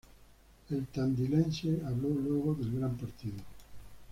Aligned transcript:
El 0.71 0.87
tandilense 0.87 1.79
habló 1.85 2.09
luego 2.09 2.55
del 2.55 2.71
gran 2.75 2.97
partido. 2.97 3.37